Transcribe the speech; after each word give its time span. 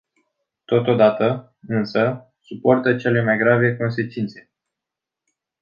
Totodată, 0.65 1.55
însă, 1.67 2.33
suportă 2.39 2.95
cele 2.95 3.21
mai 3.23 3.37
grave 3.37 3.77
consecințe. 3.77 4.51